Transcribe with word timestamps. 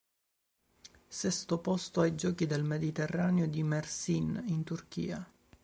Sesto 1.07 1.59
posto 1.59 2.01
ai 2.01 2.15
Giochi 2.15 2.47
del 2.47 2.63
Mediterraneo 2.63 3.45
di 3.45 3.61
Mersin 3.61 4.43
in 4.47 4.63
Turchia. 4.63 5.23